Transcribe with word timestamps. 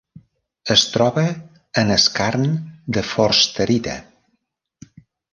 Es 0.75 0.83
troba 0.93 1.25
en 1.81 1.91
skarn 2.03 2.47
de 2.97 3.03
forsterita. 3.09 3.93